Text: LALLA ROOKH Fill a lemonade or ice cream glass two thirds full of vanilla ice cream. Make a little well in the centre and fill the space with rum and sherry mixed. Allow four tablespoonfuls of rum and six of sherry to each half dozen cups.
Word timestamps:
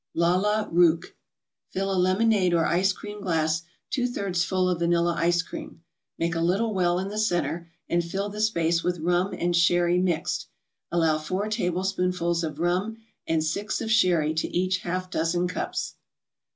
LALLA 0.15 0.67
ROOKH 0.71 1.15
Fill 1.69 1.91
a 1.91 1.93
lemonade 1.93 2.55
or 2.55 2.65
ice 2.65 2.91
cream 2.91 3.21
glass 3.21 3.61
two 3.91 4.07
thirds 4.07 4.43
full 4.43 4.67
of 4.67 4.79
vanilla 4.79 5.13
ice 5.15 5.43
cream. 5.43 5.83
Make 6.17 6.33
a 6.33 6.41
little 6.41 6.73
well 6.73 6.97
in 6.97 7.09
the 7.09 7.19
centre 7.19 7.69
and 7.87 8.03
fill 8.03 8.27
the 8.27 8.41
space 8.41 8.81
with 8.83 8.97
rum 8.97 9.31
and 9.37 9.55
sherry 9.55 9.99
mixed. 9.99 10.47
Allow 10.91 11.19
four 11.19 11.49
tablespoonfuls 11.49 12.43
of 12.43 12.57
rum 12.59 12.97
and 13.27 13.43
six 13.43 13.79
of 13.79 13.91
sherry 13.91 14.33
to 14.33 14.47
each 14.47 14.79
half 14.79 15.11
dozen 15.11 15.47
cups. 15.47 15.93